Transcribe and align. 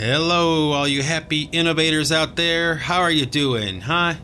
Hello, 0.00 0.72
all 0.72 0.88
you 0.88 1.02
happy 1.02 1.42
innovators 1.52 2.10
out 2.10 2.34
there. 2.34 2.74
How 2.74 3.02
are 3.02 3.10
you 3.10 3.26
doing, 3.26 3.82
huh? 3.82 4.14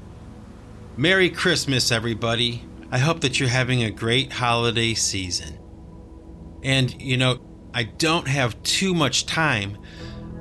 Merry 0.96 1.28
Christmas, 1.28 1.92
everybody. 1.92 2.64
I 2.90 2.96
hope 2.96 3.20
that 3.20 3.38
you're 3.38 3.50
having 3.50 3.82
a 3.82 3.90
great 3.90 4.32
holiday 4.32 4.94
season. 4.94 5.58
And, 6.62 6.98
you 6.98 7.18
know, 7.18 7.40
I 7.74 7.82
don't 7.82 8.26
have 8.26 8.62
too 8.62 8.94
much 8.94 9.26
time 9.26 9.76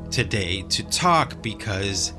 today 0.10 0.62
to 0.70 0.84
talk 0.84 1.42
because, 1.42 2.14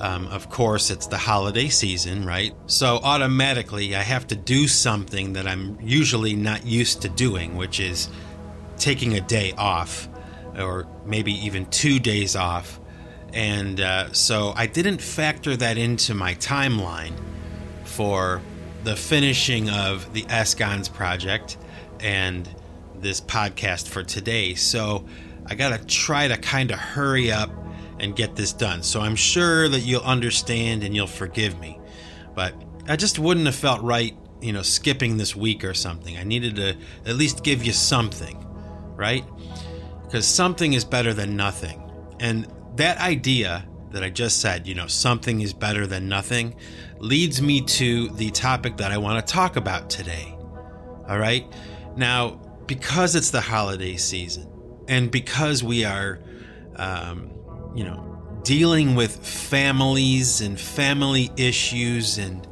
um, 0.00 0.26
of 0.28 0.48
course, 0.48 0.90
it's 0.90 1.06
the 1.06 1.18
holiday 1.18 1.68
season, 1.68 2.24
right? 2.24 2.54
So 2.64 2.98
automatically 3.02 3.94
I 3.94 4.02
have 4.02 4.26
to 4.28 4.36
do 4.36 4.68
something 4.68 5.34
that 5.34 5.46
I'm 5.46 5.78
usually 5.82 6.34
not 6.34 6.64
used 6.64 7.02
to 7.02 7.10
doing, 7.10 7.56
which 7.56 7.78
is 7.78 8.08
taking 8.78 9.18
a 9.18 9.20
day 9.20 9.52
off 9.58 10.08
or 10.58 10.86
maybe 11.04 11.32
even 11.46 11.66
two 11.66 11.98
days 11.98 12.36
off. 12.36 12.80
And 13.32 13.80
uh, 13.80 14.12
so 14.12 14.52
I 14.56 14.66
didn't 14.66 15.00
factor 15.00 15.56
that 15.56 15.76
into 15.76 16.14
my 16.14 16.34
timeline 16.36 17.14
for 17.84 18.40
the 18.84 18.94
finishing 18.94 19.70
of 19.70 20.12
the 20.12 20.22
Escons 20.24 20.92
project 20.92 21.56
and 22.00 22.48
this 22.96 23.20
podcast 23.20 23.88
for 23.88 24.02
today. 24.02 24.54
So 24.54 25.04
I 25.46 25.54
got 25.54 25.78
to 25.78 25.84
try 25.86 26.28
to 26.28 26.36
kind 26.36 26.70
of 26.70 26.78
hurry 26.78 27.32
up 27.32 27.50
and 27.98 28.14
get 28.14 28.36
this 28.36 28.52
done. 28.52 28.82
So 28.82 29.00
I'm 29.00 29.16
sure 29.16 29.68
that 29.68 29.80
you'll 29.80 30.02
understand 30.02 30.84
and 30.84 30.94
you'll 30.94 31.06
forgive 31.06 31.58
me. 31.58 31.78
But 32.34 32.54
I 32.88 32.96
just 32.96 33.18
wouldn't 33.18 33.46
have 33.46 33.54
felt 33.54 33.82
right, 33.82 34.16
you 34.40 34.52
know, 34.52 34.62
skipping 34.62 35.16
this 35.16 35.34
week 35.34 35.64
or 35.64 35.74
something. 35.74 36.16
I 36.16 36.24
needed 36.24 36.56
to 36.56 36.76
at 37.06 37.16
least 37.16 37.42
give 37.44 37.64
you 37.64 37.72
something, 37.72 38.44
right? 38.96 39.24
Because 40.14 40.28
something 40.28 40.74
is 40.74 40.84
better 40.84 41.12
than 41.12 41.34
nothing. 41.34 41.90
And 42.20 42.46
that 42.76 42.98
idea 42.98 43.66
that 43.90 44.04
I 44.04 44.10
just 44.10 44.40
said, 44.40 44.64
you 44.64 44.72
know, 44.72 44.86
something 44.86 45.40
is 45.40 45.52
better 45.52 45.88
than 45.88 46.08
nothing, 46.08 46.54
leads 46.98 47.42
me 47.42 47.62
to 47.62 48.10
the 48.10 48.30
topic 48.30 48.76
that 48.76 48.92
I 48.92 48.98
want 48.98 49.26
to 49.26 49.32
talk 49.32 49.56
about 49.56 49.90
today. 49.90 50.32
All 51.08 51.18
right. 51.18 51.52
Now, 51.96 52.40
because 52.66 53.16
it's 53.16 53.32
the 53.32 53.40
holiday 53.40 53.96
season 53.96 54.48
and 54.86 55.10
because 55.10 55.64
we 55.64 55.84
are, 55.84 56.20
um, 56.76 57.32
you 57.74 57.82
know, 57.82 58.40
dealing 58.44 58.94
with 58.94 59.16
families 59.16 60.40
and 60.40 60.60
family 60.60 61.32
issues 61.36 62.18
and 62.18 62.46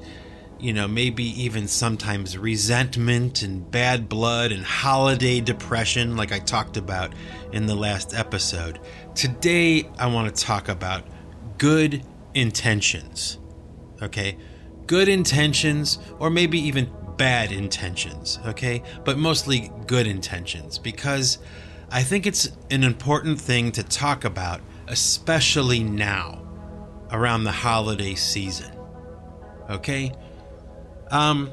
you 0.63 0.73
know, 0.73 0.87
maybe 0.87 1.25
even 1.43 1.67
sometimes 1.67 2.39
resentment 2.39 3.43
and 3.43 3.69
bad 3.69 4.09
blood 4.09 4.53
and 4.53 4.65
holiday 4.65 5.41
depression, 5.41 6.17
like 6.17 6.31
I 6.31 6.39
talked 6.39 6.77
about 6.77 7.13
in 7.53 7.67
the 7.67 7.75
last 7.75 8.15
episode. 8.15 8.79
Today, 9.17 9.91
I 9.99 10.07
want 10.07 10.33
to 10.33 10.43
talk 10.43 10.69
about 10.69 11.05
good 11.59 12.05
intentions. 12.35 13.41
Okay? 14.01 14.39
Good 14.87 15.09
intentions, 15.09 15.99
or 16.21 16.31
maybe 16.31 16.61
even 16.61 16.89
bad 17.17 17.51
intentions. 17.51 18.39
Okay? 18.47 18.85
But 19.05 19.19
mostly 19.19 19.73
good 19.89 20.07
intentions, 20.07 20.79
because 20.79 21.39
I 21.91 22.05
think 22.05 22.25
it's 22.25 22.53
an 22.71 22.85
important 22.85 23.41
thing 23.41 23.73
to 23.73 23.83
talk 23.83 24.25
about, 24.25 24.61
especially 24.87 25.83
now, 25.83 26.47
around 27.11 27.43
the 27.43 27.51
holiday 27.51 28.15
season. 28.15 28.73
Okay? 29.69 30.13
Um, 31.13 31.51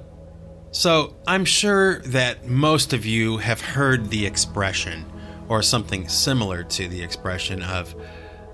so 0.72 1.18
I'm 1.28 1.46
sure 1.46 2.00
that 2.00 2.48
most 2.48 2.94
of 2.94 3.06
you 3.06 3.38
have 3.38 3.60
heard 3.60 4.10
the 4.10 4.26
expression, 4.26 5.06
or 5.50 5.62
something 5.62 6.08
similar 6.08 6.64
to 6.64 6.88
the 6.88 7.04
expression 7.04 7.62
of, 7.62 7.94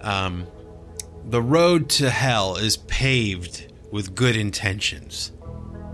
um, 0.02 0.47
the 1.29 1.41
road 1.41 1.90
to 1.90 2.09
hell 2.09 2.56
is 2.56 2.78
paved 2.78 3.72
with 3.91 4.16
good 4.16 4.35
intentions. 4.35 5.31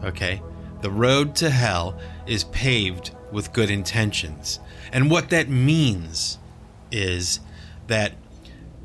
Okay? 0.04 0.42
The 0.82 0.90
road 0.90 1.36
to 1.38 1.50
hell 1.50 2.00
is 2.26 2.46
paved 2.46 3.14
with 3.32 3.52
good 3.54 3.70
intentions. 3.70 4.60
And 4.94 5.12
what 5.12 5.30
that 5.30 5.50
means 5.50 6.38
is 6.92 7.40
that 7.88 8.14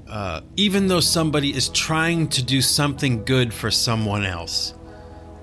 uh, 0.09 0.41
even 0.57 0.89
though 0.89 1.01
somebody 1.01 1.51
is 1.55 1.69
trying 1.69 2.29
to 2.29 2.43
do 2.43 2.61
something 2.61 3.25
good 3.25 3.53
for 3.53 3.71
someone 3.71 4.25
else, 4.25 4.75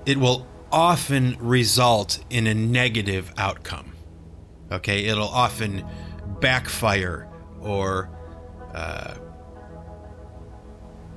it 0.06 0.16
will 0.16 0.46
often 0.74 1.36
result 1.38 2.18
in 2.30 2.48
a 2.48 2.54
negative 2.54 3.32
outcome. 3.38 3.92
Okay, 4.72 5.04
it'll 5.04 5.28
often 5.28 5.86
backfire 6.40 7.28
or 7.60 8.10
uh, 8.74 9.14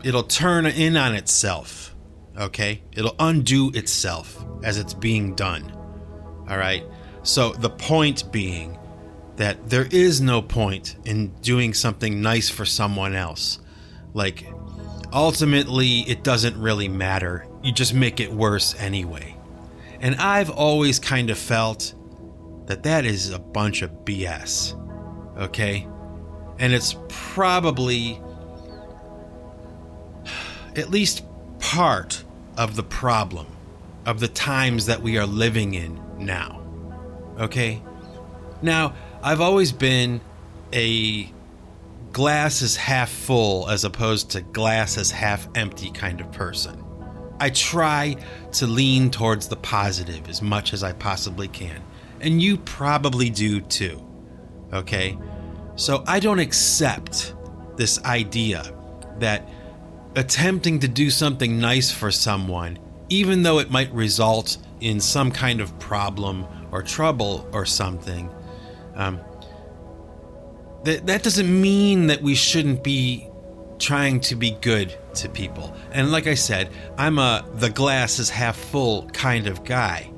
it'll 0.04 0.22
turn 0.24 0.68
in 0.68 0.96
on 0.96 1.16
itself. 1.16 1.96
Okay, 2.38 2.84
it'll 2.94 3.16
undo 3.18 3.72
itself 3.74 4.46
as 4.64 4.78
it's 4.78 4.94
being 4.94 5.34
done. 5.34 5.72
All 6.48 6.58
right, 6.58 6.84
so 7.24 7.54
the 7.54 7.72
point 7.72 8.32
being 8.32 8.78
that 9.38 9.70
there 9.70 9.88
is 9.90 10.22
no 10.22 10.42
point 10.42 10.98
in 11.06 11.30
doing 11.42 11.74
something 11.74 12.22
nice 12.22 12.48
for 12.48 12.64
someone 12.64 13.16
else. 13.16 13.60
Like, 14.14 14.46
ultimately, 15.12 16.02
it 16.02 16.24
doesn't 16.24 16.60
really 16.60 16.88
matter. 16.88 17.48
You 17.64 17.72
just 17.72 17.96
make 17.96 18.20
it 18.20 18.32
worse 18.32 18.76
anyway. 18.80 19.37
And 20.00 20.16
I've 20.16 20.50
always 20.50 21.00
kind 21.00 21.30
of 21.30 21.38
felt 21.38 21.94
that 22.68 22.84
that 22.84 23.06
is 23.06 23.32
a 23.32 23.40
bunch 23.40 23.82
of 23.82 23.92
BS. 24.06 24.74
Okay? 25.38 25.88
And 26.60 26.74
it's 26.74 26.96
probably 27.10 28.22
at 30.76 30.90
least 30.90 31.24
part 31.60 32.24
of 32.58 32.76
the 32.76 32.84
problem 32.84 33.48
of 34.06 34.20
the 34.20 34.28
times 34.28 34.86
that 34.86 35.02
we 35.02 35.18
are 35.18 35.26
living 35.26 35.74
in 35.74 36.00
now. 36.18 36.62
Okay? 37.40 37.82
Now, 38.62 38.96
I've 39.22 39.42
always 39.42 39.72
been 39.72 40.22
a 40.74 41.32
glass 42.12 42.62
is 42.62 42.76
half 42.76 43.10
full 43.10 43.70
as 43.70 43.84
opposed 43.84 44.32
to 44.32 44.42
glass 44.42 44.98
is 44.98 45.12
half 45.12 45.48
empty 45.56 45.92
kind 45.92 46.22
of 46.22 46.32
person. 46.32 46.84
I 47.40 47.50
try 47.52 48.16
to 48.54 48.68
lean 48.68 49.12
towards 49.12 49.48
the 49.48 49.56
positive 49.56 50.28
as 50.30 50.42
much 50.42 50.74
as 50.74 50.84
I 50.84 50.94
possibly 50.94 51.48
can. 51.48 51.82
And 52.20 52.42
you 52.42 52.58
probably 52.58 53.30
do 53.30 53.62
too. 53.62 54.04
Okay? 54.74 55.18
So 55.76 56.04
I 56.08 56.20
don't 56.20 56.40
accept 56.40 57.36
this 57.76 58.04
idea 58.04 58.74
that 59.20 59.48
attempting 60.16 60.80
to 60.80 60.88
do 60.88 61.12
something 61.12 61.60
nice 61.60 61.92
for 61.92 62.10
someone, 62.10 62.80
even 63.10 63.44
though 63.44 63.60
it 63.60 63.70
might 63.70 63.94
result 63.94 64.58
in 64.82 65.00
some 65.00 65.32
kind 65.32 65.62
of 65.62 65.78
problem 65.80 66.46
or 66.72 66.82
trouble 66.82 67.48
or 67.54 67.66
something, 67.66 68.30
um, 68.96 69.22
that, 70.84 71.06
that 71.06 71.22
doesn't 71.22 71.62
mean 71.62 72.08
that 72.08 72.22
we 72.22 72.34
shouldn't 72.34 72.84
be 72.84 73.28
trying 73.78 74.20
to 74.22 74.36
be 74.36 74.52
good 74.62 74.98
to 75.18 75.30
people. 75.30 75.76
And 75.92 76.12
like 76.12 76.28
I 76.28 76.34
said, 76.34 76.72
I'm 76.98 77.20
a 77.20 77.46
the 77.56 77.70
glass 77.70 78.20
is 78.20 78.30
half 78.30 78.58
full 78.58 79.10
kind 79.10 79.48
of 79.48 79.64
guy. 79.64 80.12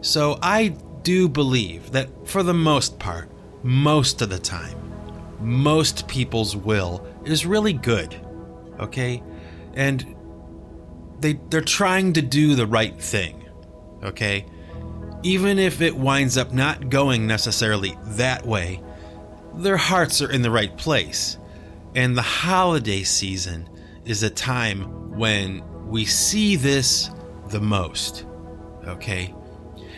So 0.00 0.38
I 0.42 0.68
do 1.02 1.28
believe 1.28 1.92
that 1.92 2.08
for 2.28 2.42
the 2.42 2.54
most 2.54 2.98
part, 2.98 3.30
most 3.62 4.22
of 4.22 4.28
the 4.28 4.38
time, 4.38 4.76
most 5.40 6.08
people's 6.08 6.56
will 6.56 7.06
is 7.24 7.46
really 7.46 7.72
good. 7.72 8.14
Okay? 8.80 9.22
And 9.74 10.16
they 11.20 11.34
they're 11.50 11.60
trying 11.60 12.12
to 12.14 12.22
do 12.22 12.54
the 12.54 12.66
right 12.66 13.00
thing. 13.00 13.48
Okay? 14.02 14.46
Even 15.22 15.58
if 15.58 15.80
it 15.80 15.96
winds 15.96 16.36
up 16.36 16.52
not 16.52 16.88
going 16.88 17.26
necessarily 17.26 17.96
that 18.16 18.46
way, 18.46 18.80
their 19.54 19.76
hearts 19.76 20.20
are 20.22 20.30
in 20.30 20.42
the 20.42 20.50
right 20.50 20.76
place. 20.76 21.38
And 21.94 22.16
the 22.16 22.22
holiday 22.22 23.02
season 23.02 23.68
is 24.06 24.22
a 24.22 24.30
time 24.30 25.16
when 25.16 25.62
we 25.88 26.04
see 26.04 26.56
this 26.56 27.10
the 27.48 27.60
most. 27.60 28.24
Okay? 28.86 29.34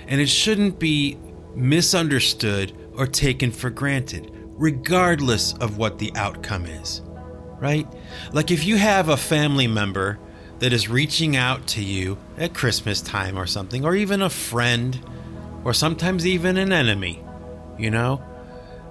And 0.08 0.20
it 0.20 0.28
shouldn't 0.28 0.78
be 0.78 1.18
misunderstood 1.54 2.72
or 2.94 3.06
taken 3.06 3.52
for 3.52 3.70
granted, 3.70 4.32
regardless 4.32 5.52
of 5.54 5.78
what 5.78 5.98
the 5.98 6.10
outcome 6.16 6.66
is. 6.66 7.02
Right? 7.60 7.86
Like 8.32 8.50
if 8.50 8.64
you 8.64 8.76
have 8.76 9.08
a 9.08 9.16
family 9.16 9.66
member 9.66 10.18
that 10.58 10.72
is 10.72 10.88
reaching 10.88 11.36
out 11.36 11.66
to 11.68 11.82
you 11.82 12.18
at 12.36 12.54
Christmas 12.54 13.00
time 13.00 13.38
or 13.38 13.46
something, 13.46 13.84
or 13.84 13.94
even 13.94 14.22
a 14.22 14.30
friend, 14.30 14.98
or 15.64 15.72
sometimes 15.72 16.26
even 16.26 16.56
an 16.56 16.72
enemy, 16.72 17.22
you 17.78 17.90
know? 17.90 18.22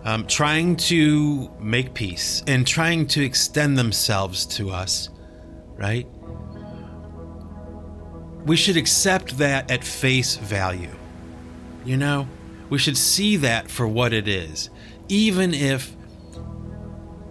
Um, 0.04 0.26
trying 0.28 0.76
to 0.76 1.52
make 1.60 1.94
peace 1.94 2.44
and 2.48 2.66
trying 2.66 3.08
to 3.08 3.24
extend 3.24 3.78
themselves 3.78 4.46
to 4.46 4.70
us, 4.70 5.10
right? 5.76 6.08
We 8.46 8.56
should 8.56 8.78
accept 8.78 9.38
that 9.40 9.70
at 9.70 9.84
face 9.84 10.38
value. 10.38 10.96
You 11.84 11.98
know, 11.98 12.28
we 12.70 12.78
should 12.78 12.98
see 12.98 13.38
that 13.38 13.70
for 13.70 13.88
what 13.88 14.14
it 14.14 14.28
is, 14.28 14.70
even 15.10 15.54
if 15.54 15.94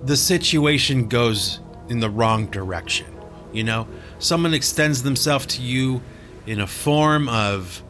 the 0.03 0.17
situation 0.17 1.09
goes 1.09 1.61
in 1.89 2.01
the 2.01 2.11
wrong 2.11 2.47
direction. 2.47 3.07
You 3.53 3.65
know, 3.65 3.89
someone 4.19 4.55
extends 4.55 5.03
themselves 5.03 5.47
to 5.47 5.63
you 5.63 6.03
in 6.47 6.61
a 6.61 6.67
form 6.67 7.29
of 7.29 7.83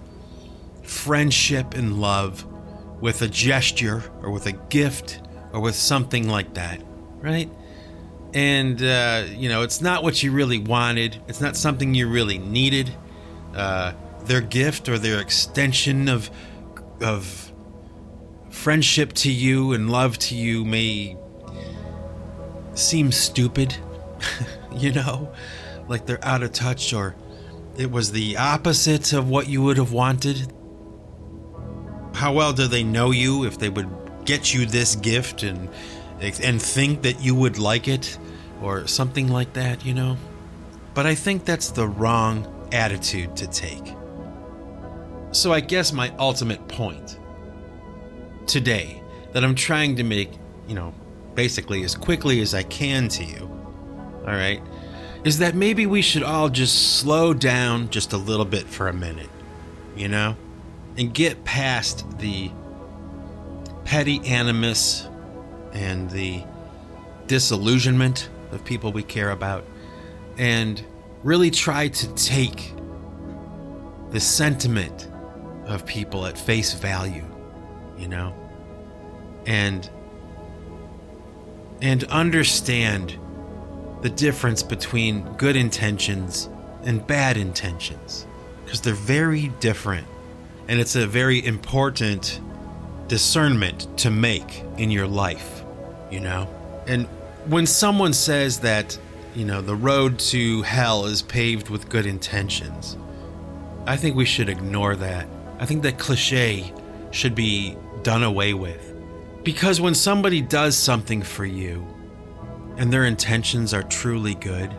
friendship 0.82 1.74
and 1.74 2.00
love 2.00 2.44
with 3.00 3.22
a 3.22 3.28
gesture 3.28 4.02
or 4.22 4.30
with 4.30 4.46
a 4.46 4.52
gift 4.52 5.20
or 5.52 5.60
with 5.60 5.74
something 5.74 6.28
like 6.28 6.54
that, 6.54 6.82
right? 7.20 7.50
And, 8.34 8.82
uh, 8.82 9.24
you 9.28 9.48
know, 9.48 9.62
it's 9.62 9.80
not 9.80 10.02
what 10.02 10.22
you 10.22 10.32
really 10.32 10.58
wanted, 10.58 11.22
it's 11.28 11.40
not 11.40 11.56
something 11.56 11.94
you 11.94 12.08
really 12.08 12.38
needed. 12.38 12.94
Uh, 13.54 13.92
their 14.24 14.40
gift 14.40 14.88
or 14.88 14.98
their 14.98 15.20
extension 15.20 16.08
of, 16.08 16.30
of 17.00 17.52
friendship 18.50 19.12
to 19.12 19.30
you 19.30 19.72
and 19.72 19.88
love 19.88 20.18
to 20.18 20.34
you 20.34 20.64
may 20.64 21.16
seem 22.74 23.12
stupid, 23.12 23.76
you 24.72 24.92
know, 24.92 25.32
like 25.88 26.06
they're 26.06 26.24
out 26.24 26.42
of 26.42 26.52
touch 26.52 26.92
or 26.92 27.14
it 27.76 27.90
was 27.90 28.12
the 28.12 28.36
opposite 28.36 29.12
of 29.12 29.28
what 29.28 29.48
you 29.48 29.62
would 29.62 29.76
have 29.76 29.92
wanted. 29.92 30.52
How 32.16 32.32
well 32.32 32.52
do 32.52 32.66
they 32.66 32.82
know 32.82 33.10
you 33.10 33.44
if 33.44 33.58
they 33.58 33.68
would 33.68 33.90
get 34.24 34.52
you 34.52 34.66
this 34.66 34.96
gift 34.96 35.42
and 35.42 35.68
and 36.20 36.60
think 36.60 37.02
that 37.02 37.20
you 37.20 37.34
would 37.34 37.58
like 37.58 37.88
it 37.88 38.18
or 38.62 38.86
something 38.86 39.28
like 39.28 39.52
that, 39.52 39.84
you 39.84 39.92
know? 39.92 40.16
But 40.94 41.04
I 41.04 41.14
think 41.14 41.44
that's 41.44 41.70
the 41.70 41.86
wrong 41.86 42.46
attitude 42.72 43.36
to 43.36 43.46
take. 43.46 43.94
So 45.32 45.52
I 45.52 45.60
guess 45.60 45.92
my 45.92 46.10
ultimate 46.18 46.66
point 46.68 47.18
today 48.46 49.02
that 49.32 49.44
I'm 49.44 49.54
trying 49.54 49.96
to 49.96 50.02
make, 50.02 50.30
you 50.66 50.74
know, 50.74 50.94
basically 51.34 51.84
as 51.84 51.94
quickly 51.94 52.40
as 52.40 52.54
I 52.54 52.62
can 52.62 53.08
to 53.08 53.24
you, 53.24 53.50
all 54.26 54.32
right, 54.32 54.62
is 55.24 55.38
that 55.40 55.54
maybe 55.54 55.84
we 55.84 56.00
should 56.00 56.22
all 56.22 56.48
just 56.48 56.98
slow 56.98 57.34
down 57.34 57.90
just 57.90 58.14
a 58.14 58.16
little 58.16 58.46
bit 58.46 58.64
for 58.64 58.88
a 58.88 58.94
minute, 58.94 59.28
you 59.94 60.08
know, 60.08 60.34
and 60.98 61.12
get 61.12 61.44
past 61.44 62.18
the 62.18 62.50
petty 63.84 64.20
animus 64.26 65.08
and 65.72 66.10
the 66.10 66.42
disillusionment 67.26 68.28
of 68.52 68.64
people 68.64 68.92
we 68.92 69.02
care 69.02 69.30
about 69.30 69.64
and 70.38 70.84
really 71.22 71.50
try 71.50 71.88
to 71.88 72.14
take 72.14 72.72
the 74.10 74.20
sentiment 74.20 75.08
of 75.66 75.84
people 75.84 76.26
at 76.26 76.38
face 76.38 76.72
value, 76.74 77.24
you 77.98 78.08
know? 78.08 78.34
And 79.46 79.88
and 81.82 82.04
understand 82.04 83.18
the 84.00 84.08
difference 84.08 84.62
between 84.62 85.22
good 85.34 85.56
intentions 85.56 86.48
and 86.84 87.06
bad 87.06 87.36
intentions 87.36 88.26
because 88.64 88.80
they're 88.80 88.94
very 88.94 89.48
different 89.60 90.06
and 90.68 90.80
it's 90.80 90.96
a 90.96 91.06
very 91.06 91.44
important 91.44 92.40
discernment 93.08 93.86
to 93.98 94.10
make 94.10 94.62
in 94.78 94.90
your 94.90 95.06
life, 95.06 95.64
you 96.10 96.20
know? 96.20 96.48
And 96.86 97.06
when 97.46 97.66
someone 97.66 98.12
says 98.12 98.60
that, 98.60 98.98
you 99.34 99.44
know, 99.44 99.60
the 99.60 99.76
road 99.76 100.18
to 100.18 100.62
hell 100.62 101.06
is 101.06 101.22
paved 101.22 101.68
with 101.68 101.88
good 101.88 102.06
intentions, 102.06 102.96
I 103.86 103.96
think 103.96 104.16
we 104.16 104.24
should 104.24 104.48
ignore 104.48 104.96
that. 104.96 105.28
I 105.58 105.66
think 105.66 105.82
that 105.84 105.98
cliche 105.98 106.72
should 107.12 107.34
be 107.34 107.76
done 108.02 108.22
away 108.22 108.54
with. 108.54 108.94
Because 109.44 109.80
when 109.80 109.94
somebody 109.94 110.40
does 110.40 110.76
something 110.76 111.22
for 111.22 111.44
you 111.44 111.86
and 112.76 112.92
their 112.92 113.04
intentions 113.04 113.72
are 113.72 113.84
truly 113.84 114.34
good, 114.34 114.74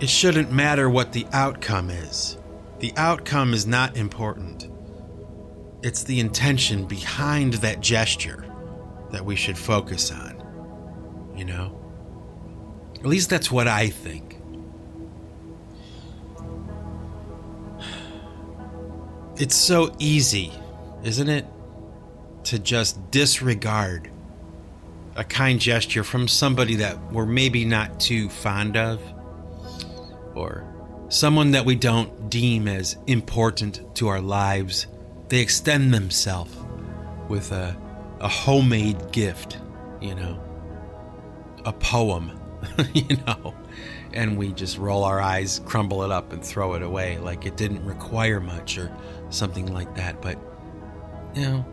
it 0.00 0.08
shouldn't 0.08 0.50
matter 0.50 0.90
what 0.90 1.12
the 1.12 1.26
outcome 1.32 1.88
is. 1.88 2.36
The 2.82 2.92
outcome 2.98 3.54
is 3.54 3.66
not 3.66 3.96
important. 3.96 4.68
It's 5.82 6.04
the 6.04 6.20
intention 6.20 6.84
behind 6.84 7.54
that 7.54 7.80
gesture 7.80 8.44
that 9.10 9.24
we 9.24 9.36
should 9.36 9.56
focus 9.56 10.10
on. 10.10 11.32
You 11.34 11.46
know? 11.46 11.78
At 12.96 13.06
least 13.06 13.30
that's 13.30 13.50
what 13.50 13.66
I 13.66 13.88
think. 13.88 14.36
It's 19.36 19.54
so 19.54 19.96
easy, 19.98 20.52
isn't 21.02 21.28
it? 21.30 21.46
to 22.44 22.58
just 22.58 23.10
disregard 23.10 24.10
a 25.16 25.24
kind 25.24 25.60
gesture 25.60 26.04
from 26.04 26.26
somebody 26.26 26.76
that 26.76 27.12
we're 27.12 27.26
maybe 27.26 27.64
not 27.64 28.00
too 28.00 28.28
fond 28.28 28.76
of 28.76 29.00
or 30.34 30.71
someone 31.12 31.50
that 31.50 31.66
we 31.66 31.74
don't 31.74 32.30
deem 32.30 32.66
as 32.66 32.96
important 33.06 33.82
to 33.94 34.08
our 34.08 34.20
lives. 34.20 34.86
They 35.28 35.40
extend 35.40 35.92
themselves 35.92 36.56
with 37.28 37.52
a, 37.52 37.76
a 38.20 38.28
homemade 38.28 39.12
gift, 39.12 39.58
you 40.00 40.14
know, 40.14 40.42
a 41.66 41.72
poem, 41.72 42.40
you 42.94 43.16
know, 43.26 43.54
and 44.14 44.38
we 44.38 44.52
just 44.52 44.78
roll 44.78 45.04
our 45.04 45.20
eyes, 45.20 45.60
crumble 45.66 46.02
it 46.02 46.10
up, 46.10 46.32
and 46.32 46.42
throw 46.42 46.74
it 46.74 46.82
away 46.82 47.18
like 47.18 47.44
it 47.44 47.56
didn't 47.58 47.84
require 47.84 48.40
much 48.40 48.78
or 48.78 48.90
something 49.28 49.72
like 49.72 49.94
that. 49.96 50.22
But, 50.22 50.38
you 51.34 51.42
know, 51.42 51.66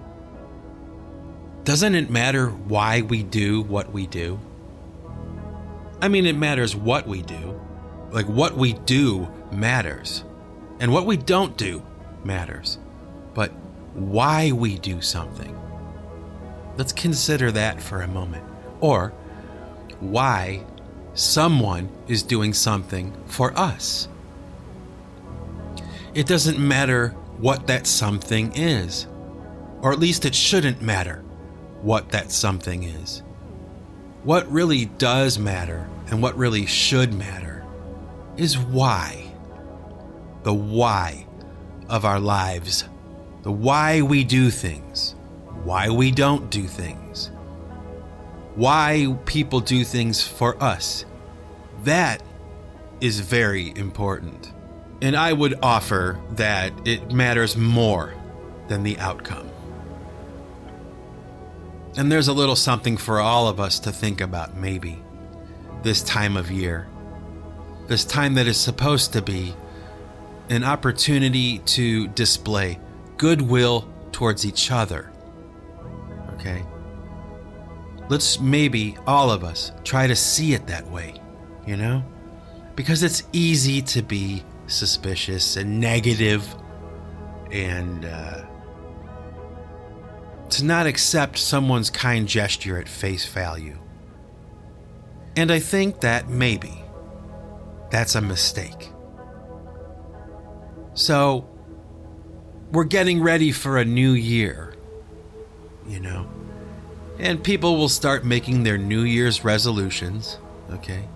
doesn't 1.64 1.96
it 1.96 2.10
matter 2.10 2.50
why 2.50 3.02
we 3.02 3.24
do 3.24 3.62
what 3.62 3.94
we 3.94 4.06
do? 4.06 4.38
I 6.02 6.10
mean, 6.10 6.26
it 6.26 6.36
matters 6.36 6.76
what 6.76 7.08
we 7.08 7.22
do. 7.22 7.60
Like, 8.12 8.28
what 8.28 8.56
we 8.56 8.74
do 8.74 9.30
matters. 9.52 10.24
And 10.80 10.92
what 10.92 11.06
we 11.06 11.18
don't 11.18 11.58
do 11.58 11.84
matters. 12.24 12.78
But 13.34 13.52
why 13.94 14.52
we 14.52 14.78
do 14.78 15.02
something. 15.02 15.56
Let's 16.78 16.94
consider 16.94 17.52
that 17.52 17.82
for 17.82 18.02
a 18.02 18.08
moment. 18.08 18.44
Or 18.80 19.10
why 20.00 20.66
someone 21.14 21.90
is 22.08 22.24
doing 22.24 22.54
something 22.54 23.14
for 23.26 23.58
us. 23.58 24.08
It 26.14 26.26
doesn't 26.26 26.58
matter 26.58 27.10
what 27.38 27.68
that 27.68 27.88
something 27.88 28.52
is, 28.56 29.08
or 29.82 29.92
at 29.94 30.00
least 30.00 30.26
it 30.26 30.36
shouldn't 30.36 30.82
matter 30.82 31.24
what 31.82 32.10
that 32.10 32.32
something 32.32 32.84
is. 32.84 33.22
What 34.24 34.52
really 34.52 34.86
does 34.86 35.40
matter 35.40 35.88
and 36.08 36.22
what 36.22 36.38
really 36.38 36.66
should 36.66 37.14
matter 37.14 37.49
is 38.40 38.58
why. 38.58 39.32
The 40.44 40.54
why 40.54 41.28
of 41.90 42.06
our 42.06 42.20
lives. 42.20 42.86
The 43.44 43.52
why 43.52 44.02
we 44.02 44.24
do 44.24 44.50
things. 44.50 45.16
Why 45.64 45.90
we 45.90 46.12
don't 46.12 46.50
do 46.50 46.68
things. 46.68 47.32
Why 48.56 49.18
people 49.26 49.60
do 49.60 49.84
things 49.84 50.26
for 50.26 50.62
us. 50.64 51.06
That 51.84 52.24
is 53.02 53.20
very 53.20 53.74
important. 53.76 54.54
And 55.02 55.16
I 55.16 55.34
would 55.34 55.60
offer 55.62 56.20
that 56.32 56.74
it 56.88 57.12
matters 57.12 57.56
more 57.56 58.14
than 58.68 58.84
the 58.84 58.98
outcome. 59.00 59.50
And 61.98 62.12
there's 62.12 62.28
a 62.28 62.34
little 62.34 62.56
something 62.56 62.98
for 62.98 63.20
all 63.20 63.48
of 63.48 63.60
us 63.60 63.80
to 63.80 63.92
think 63.92 64.22
about, 64.22 64.56
maybe, 64.56 65.02
this 65.84 66.04
time 66.04 66.38
of 66.38 66.52
year. 66.52 66.88
This 67.90 68.06
time 68.06 68.36
that 68.36 68.46
is 68.46 68.58
supposed 68.58 69.14
to 69.14 69.22
be 69.24 69.56
an 70.50 70.64
opportunity 70.64 71.58
to 71.58 72.08
display 72.10 72.80
goodwill 73.18 73.92
towards 74.12 74.46
each 74.46 74.70
other. 74.70 75.12
Okay? 76.36 76.64
Let's 78.08 78.40
maybe, 78.40 78.96
all 79.08 79.32
of 79.32 79.44
us, 79.44 79.72
try 79.84 80.06
to 80.06 80.16
see 80.16 80.54
it 80.54 80.68
that 80.68 80.88
way, 80.92 81.20
you 81.66 81.78
know? 81.78 82.04
Because 82.76 83.02
it's 83.02 83.24
easy 83.34 83.82
to 83.82 84.04
be 84.04 84.44
suspicious 84.68 85.58
and 85.58 85.80
negative 85.80 86.48
and, 87.52 88.06
uh, 88.06 88.42
to 90.52 90.64
not 90.64 90.86
accept 90.86 91.40
someone's 91.40 91.90
kind 91.90 92.28
gesture 92.28 92.80
at 92.80 92.88
face 92.88 93.26
value. 93.26 93.80
And 95.36 95.52
I 95.52 95.60
think 95.60 96.02
that 96.02 96.30
maybe 96.30 96.84
that's 97.92 98.16
a 98.16 98.22
mistake. 98.22 98.92
So, 100.94 101.48
we're 102.72 102.84
getting 102.84 103.22
ready 103.22 103.52
for 103.52 103.78
a 103.78 103.86
new 103.86 104.12
year, 104.12 104.76
you 105.88 106.00
know, 106.00 106.30
and 107.18 107.44
people 107.44 107.78
will 107.78 107.90
start 107.90 108.24
making 108.24 108.64
their 108.64 108.78
New 108.78 109.02
Year's 109.02 109.44
resolutions, 109.44 110.38
okay? 110.72 111.08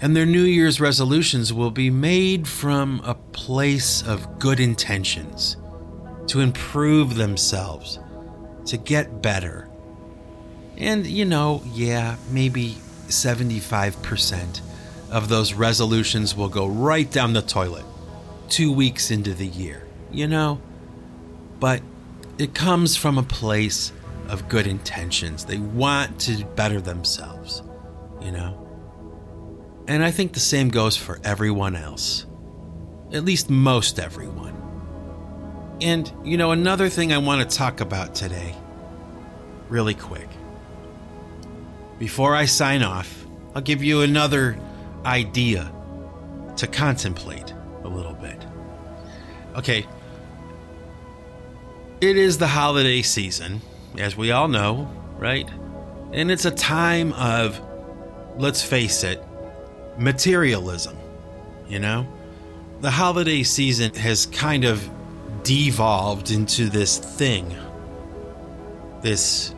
And 0.00 0.16
their 0.16 0.26
New 0.26 0.42
Year's 0.44 0.80
resolutions 0.80 1.52
will 1.52 1.70
be 1.70 1.90
made 1.90 2.48
from 2.48 3.00
a 3.04 3.14
place 3.14 4.02
of 4.02 4.38
good 4.38 4.60
intentions 4.60 5.56
to 6.28 6.40
improve 6.40 7.16
themselves, 7.16 7.98
to 8.66 8.76
get 8.76 9.20
better. 9.20 9.68
And, 10.78 11.06
you 11.06 11.24
know, 11.24 11.62
yeah, 11.74 12.16
maybe 12.30 12.76
75% 13.08 14.60
of 15.10 15.28
those 15.28 15.52
resolutions 15.52 16.36
will 16.36 16.48
go 16.48 16.66
right 16.66 17.10
down 17.10 17.32
the 17.32 17.42
toilet 17.42 17.84
two 18.48 18.72
weeks 18.72 19.10
into 19.10 19.34
the 19.34 19.46
year, 19.46 19.86
you 20.10 20.26
know? 20.26 20.60
But 21.58 21.82
it 22.38 22.54
comes 22.54 22.96
from 22.96 23.18
a 23.18 23.22
place 23.22 23.92
of 24.28 24.48
good 24.48 24.66
intentions. 24.66 25.44
They 25.44 25.58
want 25.58 26.20
to 26.20 26.44
better 26.44 26.80
themselves, 26.80 27.62
you 28.20 28.30
know? 28.30 28.56
And 29.88 30.04
I 30.04 30.10
think 30.10 30.32
the 30.32 30.40
same 30.40 30.68
goes 30.68 30.96
for 30.96 31.18
everyone 31.24 31.74
else, 31.74 32.26
at 33.12 33.24
least 33.24 33.50
most 33.50 33.98
everyone. 33.98 34.56
And, 35.80 36.12
you 36.24 36.36
know, 36.36 36.52
another 36.52 36.88
thing 36.88 37.12
I 37.12 37.18
want 37.18 37.48
to 37.48 37.56
talk 37.56 37.80
about 37.80 38.14
today, 38.14 38.54
really 39.68 39.94
quick. 39.94 40.28
Before 41.98 42.34
I 42.34 42.44
sign 42.44 42.82
off, 42.82 43.26
I'll 43.54 43.62
give 43.62 43.82
you 43.82 44.02
another 44.02 44.56
idea 45.04 45.72
to 46.56 46.66
contemplate 46.66 47.54
a 47.84 47.88
little 47.88 48.14
bit. 48.14 48.44
Okay, 49.56 49.86
it 52.00 52.16
is 52.16 52.38
the 52.38 52.46
holiday 52.46 53.02
season, 53.02 53.60
as 53.98 54.16
we 54.16 54.30
all 54.30 54.48
know, 54.48 54.90
right? 55.18 55.48
And 56.12 56.30
it's 56.30 56.44
a 56.44 56.50
time 56.50 57.12
of, 57.12 57.60
let's 58.36 58.62
face 58.62 59.04
it, 59.04 59.22
materialism, 59.98 60.96
you 61.68 61.78
know? 61.78 62.06
The 62.80 62.90
holiday 62.90 63.42
season 63.42 63.92
has 63.94 64.26
kind 64.26 64.64
of 64.64 64.88
devolved 65.42 66.30
into 66.30 66.70
this 66.70 66.98
thing, 66.98 67.54
this 69.02 69.54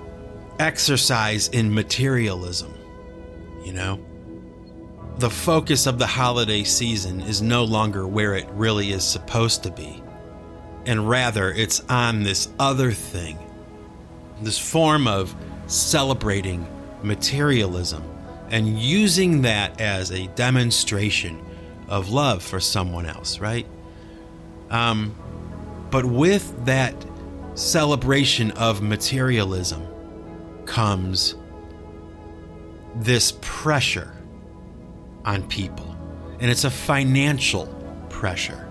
exercise 0.59 1.49
in 1.49 1.73
materialism, 1.73 2.75
you 3.65 3.73
know? 3.73 4.01
The 5.23 5.31
focus 5.31 5.87
of 5.87 6.00
the 6.00 6.07
holiday 6.09 6.64
season 6.64 7.21
is 7.21 7.41
no 7.41 7.62
longer 7.62 8.09
where 8.09 8.35
it 8.35 8.49
really 8.55 8.91
is 8.91 9.05
supposed 9.05 9.62
to 9.62 9.71
be, 9.71 10.02
and 10.85 11.09
rather 11.09 11.52
it's 11.52 11.79
on 11.88 12.25
this 12.25 12.49
other 12.59 12.91
thing, 12.91 13.38
this 14.41 14.59
form 14.59 15.07
of 15.07 15.33
celebrating 15.69 16.67
materialism 17.05 18.02
and 18.50 18.76
using 18.81 19.43
that 19.43 19.81
as 19.81 20.11
a 20.11 20.26
demonstration 20.35 21.41
of 21.87 22.09
love 22.09 22.43
for 22.43 22.59
someone 22.59 23.07
else, 23.07 23.38
right? 23.38 23.69
Um, 24.71 25.14
but 25.93 26.05
with 26.05 26.64
that 26.64 26.97
celebration 27.55 28.50
of 28.50 28.83
materialism 28.83 29.87
comes 30.67 31.37
this 32.97 33.35
pressure 33.41 34.12
on 35.25 35.43
people, 35.49 35.97
and 36.41 36.50
it's 36.50 36.64
a 36.64 36.71
financial 36.71 37.67
pressure. 38.09 38.69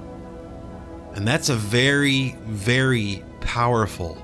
And 1.14 1.28
that's 1.28 1.50
a 1.50 1.56
very, 1.56 2.36
very 2.46 3.24
powerful 3.42 4.24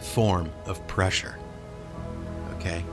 form 0.00 0.50
of 0.66 0.86
pressure. 0.86 1.38
Okay? 2.56 2.84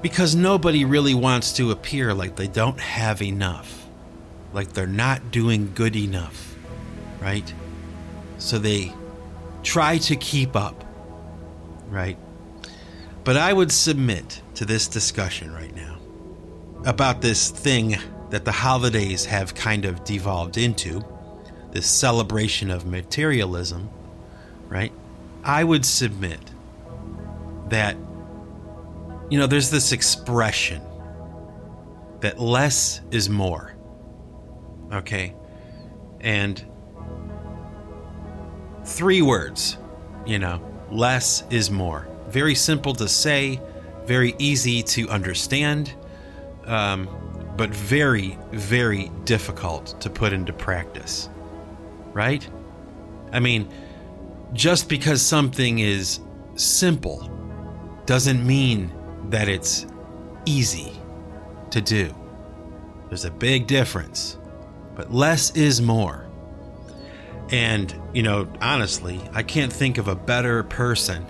Because 0.00 0.34
nobody 0.34 0.84
really 0.84 1.14
wants 1.14 1.52
to 1.54 1.70
appear 1.70 2.14
like 2.14 2.36
they 2.36 2.48
don't 2.48 2.80
have 2.80 3.20
enough, 3.20 3.86
like 4.52 4.72
they're 4.72 4.86
not 4.86 5.30
doing 5.30 5.72
good 5.74 5.96
enough 5.96 6.46
right? 7.20 7.52
So 8.38 8.58
they 8.58 8.92
try 9.62 9.98
to 9.98 10.16
keep 10.16 10.54
up, 10.54 10.84
right? 11.88 12.16
But 13.24 13.36
I 13.36 13.52
would 13.52 13.72
submit 13.72 14.42
to 14.54 14.64
this 14.64 14.86
discussion 14.86 15.52
right 15.52 15.74
now 15.74 15.95
about 16.86 17.20
this 17.20 17.50
thing 17.50 17.96
that 18.30 18.44
the 18.44 18.52
holidays 18.52 19.24
have 19.26 19.54
kind 19.54 19.84
of 19.84 20.04
devolved 20.04 20.56
into 20.56 21.04
this 21.72 21.86
celebration 21.86 22.70
of 22.70 22.86
materialism, 22.86 23.90
right? 24.68 24.92
I 25.44 25.62
would 25.64 25.84
submit 25.84 26.40
that, 27.68 27.96
you 29.28 29.38
know, 29.38 29.46
there's 29.46 29.70
this 29.70 29.92
expression 29.92 30.80
that 32.20 32.40
less 32.40 33.00
is 33.10 33.28
more, 33.28 33.74
okay? 34.92 35.34
And 36.20 36.64
three 38.84 39.22
words, 39.22 39.76
you 40.24 40.38
know, 40.38 40.62
less 40.90 41.42
is 41.50 41.70
more. 41.70 42.08
Very 42.28 42.54
simple 42.54 42.94
to 42.94 43.08
say, 43.08 43.60
very 44.04 44.36
easy 44.38 44.82
to 44.84 45.08
understand, 45.08 45.92
um, 46.66 47.08
but 47.56 47.70
very, 47.70 48.38
very 48.52 49.10
difficult 49.24 50.00
to 50.00 50.10
put 50.10 50.32
into 50.32 50.52
practice. 50.52 51.28
Right? 52.12 52.48
I 53.32 53.40
mean, 53.40 53.72
just 54.52 54.88
because 54.88 55.22
something 55.22 55.78
is 55.78 56.20
simple 56.54 57.30
doesn't 58.06 58.46
mean 58.46 58.92
that 59.30 59.48
it's 59.48 59.86
easy 60.44 60.92
to 61.70 61.80
do. 61.80 62.14
There's 63.08 63.24
a 63.24 63.30
big 63.30 63.66
difference, 63.66 64.38
but 64.94 65.12
less 65.12 65.54
is 65.56 65.80
more. 65.82 66.28
And, 67.50 67.94
you 68.12 68.22
know, 68.22 68.48
honestly, 68.60 69.20
I 69.32 69.42
can't 69.42 69.72
think 69.72 69.98
of 69.98 70.08
a 70.08 70.14
better 70.14 70.62
person 70.64 71.26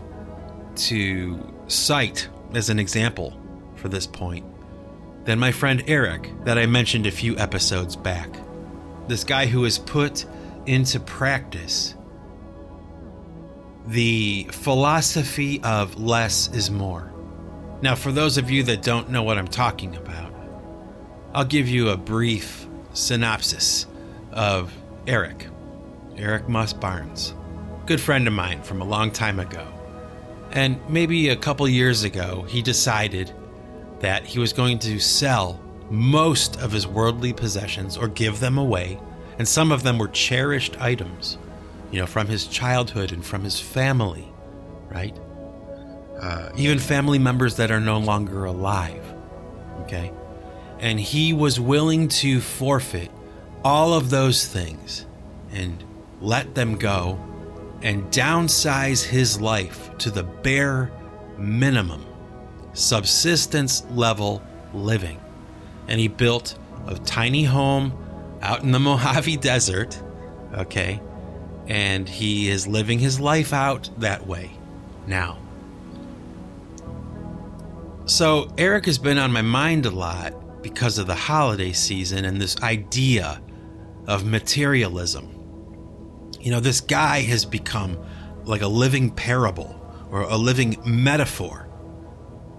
to 0.77 1.55
cite 1.67 2.29
as 2.55 2.71
an 2.71 2.79
example 2.79 3.39
for 3.75 3.89
this 3.89 4.07
point 4.07 4.47
than 5.27 5.39
my 5.39 5.53
friend 5.53 5.83
Eric 5.87 6.31
that 6.45 6.57
I 6.57 6.67
mentioned 6.67 7.07
a 7.07 7.11
few 7.11 7.37
episodes 7.37 7.97
back. 7.97 8.31
This 9.09 9.25
guy 9.25 9.47
who 9.47 9.65
has 9.65 9.79
put 9.79 10.25
into 10.65 10.99
practice 10.99 11.95
the 13.87 14.49
philosophy 14.51 15.63
of 15.63 16.01
less 16.01 16.53
is 16.53 16.71
more. 16.71 17.13
Now, 17.83 17.95
for 17.95 18.11
those 18.11 18.37
of 18.37 18.51
you 18.51 18.65
that 18.65 18.83
don't 18.83 19.11
know 19.11 19.23
what 19.23 19.39
I'm 19.39 19.47
talking 19.47 19.95
about, 19.95 20.33
I'll 21.35 21.45
give 21.45 21.69
you 21.69 21.91
a 21.91 21.97
brief 21.97 22.67
synopsis 22.95 23.87
of 24.33 24.77
Eric. 25.07 25.47
Eric 26.17 26.49
Muss 26.49 26.73
Barnes, 26.73 27.35
good 27.85 28.01
friend 28.01 28.27
of 28.27 28.33
mine 28.33 28.63
from 28.63 28.81
a 28.81 28.85
long 28.85 29.11
time 29.11 29.39
ago. 29.39 29.67
And 30.51 30.81
maybe 30.89 31.29
a 31.29 31.37
couple 31.37 31.69
years 31.69 32.05
ago, 32.05 32.43
he 32.49 32.63
decided 32.63 33.33
that 34.01 34.25
he 34.25 34.39
was 34.39 34.53
going 34.53 34.79
to 34.81 34.99
sell 34.99 35.61
most 35.91 36.61
of 36.61 36.73
his 36.73 36.87
worldly 36.87 37.33
possessions 37.33 37.97
or 37.97 38.09
give 38.09 38.41
them 38.41 38.59
away, 38.59 38.99
and 39.39 39.47
some 39.47 39.73
of 39.73 39.83
them 39.83 39.99
were 39.99 40.09
cherished 40.09 40.81
items, 40.81 41.39
you 41.91 42.01
know, 42.01 42.07
from 42.07 42.27
his 42.27 42.47
childhood 42.47 43.13
and 43.13 43.25
from 43.25 43.45
his 43.45 43.61
family, 43.61 44.33
right? 44.91 45.17
Uh, 46.21 46.51
even 46.57 46.79
family 46.79 47.19
members 47.19 47.57
that 47.57 47.71
are 47.71 47.81
no 47.81 47.99
longer 47.99 48.45
alive, 48.45 49.05
okay? 49.83 50.13
And 50.79 50.99
he 50.99 51.33
was 51.33 51.61
willing 51.61 52.09
to 52.09 52.41
forfeit 52.41 53.11
all 53.65 53.95
of 53.95 54.11
those 54.11 54.47
things 54.47 55.07
and 55.53 55.83
let 56.21 56.55
them 56.55 56.77
go, 56.77 57.19
and 57.83 58.05
downsize 58.11 59.05
his 59.05 59.41
life 59.41 59.91
to 59.99 60.11
the 60.11 60.23
bare 60.23 60.91
minimum, 61.37 62.06
subsistence 62.77 63.85
level 63.91 64.43
living. 64.73 65.21
And 65.89 66.01
he 66.01 66.09
built 66.09 66.59
a 66.87 66.95
tiny 66.95 67.45
home 67.45 67.97
out 68.43 68.63
in 68.63 68.71
the 68.71 68.79
Mojave 68.81 69.37
Desert, 69.39 70.01
okay? 70.55 71.01
And 71.67 72.09
he 72.09 72.49
is 72.49 72.67
living 72.67 72.99
his 72.99 73.19
life 73.19 73.53
out 73.53 73.91
that 73.99 74.27
way 74.27 74.53
now. 75.07 75.39
So, 78.05 78.53
Eric 78.57 78.87
has 78.87 78.99
been 78.99 79.19
on 79.19 79.33
my 79.33 79.43
mind 79.43 79.85
a 79.85 79.91
lot 79.91 80.63
because 80.63 80.99
of 80.99 81.09
the 81.09 81.15
holiday 81.17 81.73
season 81.73 82.25
and 82.25 82.41
this 82.41 82.57
idea 82.63 83.43
of 84.07 84.25
materialism 84.25 85.37
you 86.47 86.53
know, 86.53 86.61
this 86.61 86.81
guy 86.81 87.23
has 87.23 87.45
become 87.45 87.99
like 88.45 88.63
a 88.63 88.69
living 88.69 89.11
parable 89.11 89.81
or 90.13 90.21
a 90.23 90.37
living 90.37 90.77
metaphor 90.85 91.66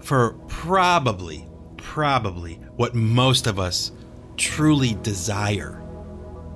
for 0.00 0.34
probably, 0.48 1.46
probably 1.76 2.54
what 2.76 2.94
most 2.94 3.46
of 3.46 3.58
us 3.58 3.92
truly 4.36 4.94
desire. 5.02 5.82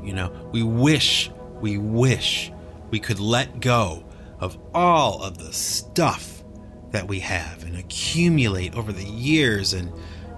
You 0.03 0.15
know, 0.15 0.51
we 0.53 0.63
wish, 0.63 1.31
we 1.61 1.79
wish 1.79 2.53
we 2.91 3.01
could 3.01 3.21
let 3.21 3.61
go 3.61 4.05
of 4.39 4.59
all 4.75 5.23
of 5.23 5.39
the 5.39 5.53
stuff 5.53 6.43
that 6.91 7.09
we 7.09 7.21
have 7.21 7.65
and 7.65 7.77
accumulate 7.77 8.75
over 8.75 8.93
the 8.93 9.05
years 9.05 9.73
and 9.73 9.93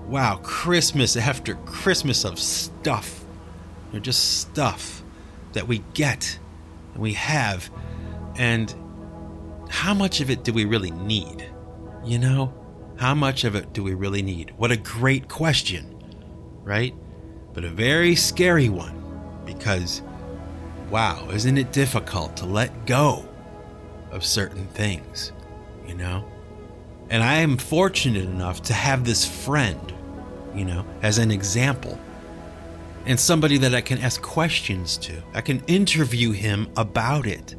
wow, 0.06 0.38
Christmas 0.42 1.16
after 1.16 1.54
Christmas 1.66 2.24
of 2.24 2.38
stuff. 2.38 3.24
You 3.88 3.98
know, 3.98 4.00
just 4.00 4.40
stuff 4.40 5.02
that 5.52 5.66
we 5.66 5.78
get 5.94 6.38
and 6.92 7.02
we 7.02 7.14
have. 7.14 7.70
And 8.36 8.74
how 9.68 9.94
much 9.94 10.20
of 10.20 10.30
it 10.30 10.44
do 10.44 10.52
we 10.52 10.64
really 10.64 10.90
need? 10.90 11.50
You 12.04 12.18
know? 12.18 12.52
How 12.96 13.14
much 13.14 13.44
of 13.44 13.54
it 13.54 13.72
do 13.72 13.82
we 13.82 13.94
really 13.94 14.22
need? 14.22 14.52
What 14.56 14.70
a 14.70 14.76
great 14.76 15.28
question, 15.28 16.02
right? 16.62 16.94
But 17.52 17.64
a 17.64 17.68
very 17.68 18.14
scary 18.14 18.68
one 18.68 19.42
because, 19.44 20.02
wow, 20.90 21.28
isn't 21.30 21.58
it 21.58 21.72
difficult 21.72 22.36
to 22.38 22.46
let 22.46 22.86
go 22.86 23.28
of 24.10 24.24
certain 24.24 24.66
things, 24.68 25.32
you 25.86 25.94
know? 25.94 26.24
And 27.10 27.22
I 27.22 27.34
am 27.36 27.56
fortunate 27.56 28.24
enough 28.24 28.62
to 28.62 28.74
have 28.74 29.04
this 29.04 29.26
friend, 29.26 29.92
you 30.54 30.64
know, 30.64 30.86
as 31.02 31.18
an 31.18 31.30
example 31.30 31.98
and 33.06 33.18
somebody 33.18 33.58
that 33.58 33.74
I 33.74 33.80
can 33.80 33.98
ask 33.98 34.22
questions 34.22 34.96
to. 34.98 35.22
I 35.34 35.40
can 35.40 35.62
interview 35.66 36.30
him 36.30 36.70
about 36.76 37.26
it 37.26 37.54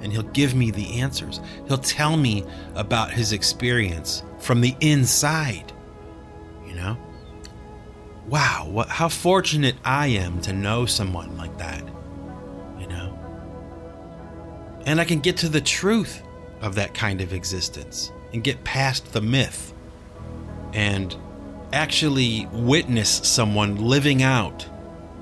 and 0.00 0.12
he'll 0.12 0.22
give 0.22 0.54
me 0.54 0.70
the 0.70 1.00
answers. 1.00 1.40
He'll 1.66 1.78
tell 1.78 2.16
me 2.16 2.44
about 2.74 3.10
his 3.10 3.32
experience 3.32 4.22
from 4.44 4.60
the 4.60 4.76
inside. 4.80 5.72
You 6.66 6.74
know? 6.74 6.96
Wow, 8.28 8.68
what 8.70 8.88
how 8.88 9.08
fortunate 9.08 9.76
I 9.84 10.08
am 10.08 10.40
to 10.42 10.52
know 10.52 10.86
someone 10.86 11.36
like 11.36 11.56
that. 11.58 11.82
You 12.78 12.86
know? 12.86 13.18
And 14.86 15.00
I 15.00 15.04
can 15.04 15.20
get 15.20 15.38
to 15.38 15.48
the 15.48 15.60
truth 15.60 16.22
of 16.60 16.74
that 16.74 16.94
kind 16.94 17.20
of 17.20 17.32
existence 17.32 18.12
and 18.32 18.44
get 18.44 18.62
past 18.64 19.12
the 19.12 19.20
myth 19.20 19.72
and 20.74 21.16
actually 21.72 22.46
witness 22.52 23.08
someone 23.08 23.76
living 23.76 24.22
out 24.22 24.66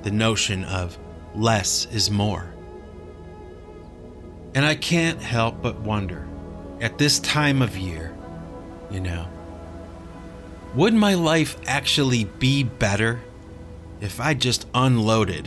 the 0.02 0.11
notion 0.11 0.64
of 0.64 0.99
less 1.35 1.87
is 1.93 2.11
more. 2.11 2.52
And 4.55 4.64
I 4.64 4.75
can't 4.75 5.21
help 5.23 5.62
but 5.62 5.81
wonder 5.81 6.29
at 6.81 6.99
this 6.99 7.21
time 7.21 7.62
of 7.62 7.76
year, 7.76 8.14
you 8.93 9.01
know, 9.01 9.27
would 10.75 10.95
my 10.95 11.15
life 11.15 11.57
actually 11.67 12.25
be 12.25 12.63
better 12.63 13.21
if 14.01 14.21
I 14.21 14.35
just 14.35 14.67
unloaded, 14.75 15.47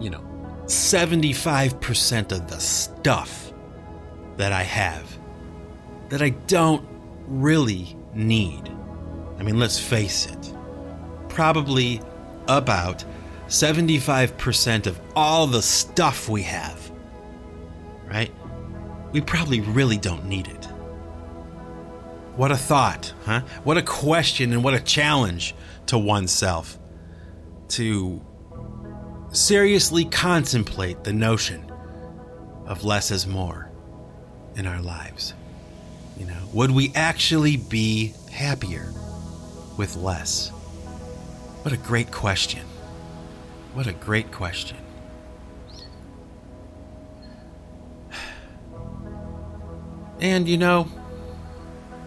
you 0.00 0.10
know, 0.10 0.24
75% 0.66 2.32
of 2.32 2.48
the 2.48 2.60
stuff 2.60 3.52
that 4.36 4.52
I 4.52 4.62
have 4.62 5.18
that 6.08 6.22
I 6.22 6.30
don't 6.30 6.86
really 7.26 7.96
need? 8.14 8.70
I 9.38 9.42
mean, 9.42 9.58
let's 9.58 9.78
face 9.78 10.26
it, 10.26 10.54
probably 11.28 12.00
about 12.48 13.04
75% 13.48 14.86
of 14.86 15.00
all 15.14 15.46
the 15.46 15.62
stuff 15.62 16.28
we 16.28 16.42
have, 16.42 16.90
right? 18.06 18.32
We 19.12 19.20
probably 19.20 19.60
really 19.60 19.96
don't 19.98 20.26
need 20.26 20.48
it. 20.48 20.57
What 22.38 22.52
a 22.52 22.56
thought, 22.56 23.12
huh? 23.24 23.40
What 23.64 23.78
a 23.78 23.82
question 23.82 24.52
and 24.52 24.62
what 24.62 24.72
a 24.72 24.78
challenge 24.78 25.56
to 25.86 25.98
oneself 25.98 26.78
to 27.70 28.24
seriously 29.32 30.04
contemplate 30.04 31.02
the 31.02 31.12
notion 31.12 31.68
of 32.64 32.84
less 32.84 33.10
is 33.10 33.26
more 33.26 33.68
in 34.54 34.68
our 34.68 34.80
lives. 34.80 35.34
You 36.16 36.26
know, 36.26 36.38
would 36.52 36.70
we 36.70 36.92
actually 36.94 37.56
be 37.56 38.14
happier 38.30 38.92
with 39.76 39.96
less? 39.96 40.50
What 41.62 41.74
a 41.74 41.76
great 41.76 42.12
question. 42.12 42.64
What 43.74 43.88
a 43.88 43.92
great 43.92 44.30
question. 44.30 44.76
And 50.20 50.48
you 50.48 50.56
know, 50.56 50.88